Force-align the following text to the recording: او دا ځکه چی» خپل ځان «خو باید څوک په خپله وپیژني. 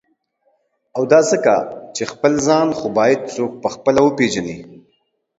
او 0.95 1.01
دا 1.11 1.19
ځکه 1.31 1.53
چی» 1.95 2.03
خپل 2.13 2.33
ځان 2.47 2.67
«خو 2.77 2.87
باید 2.97 3.19
څوک 3.35 3.51
په 3.63 3.69
خپله 3.75 3.99
وپیژني. 4.03 4.57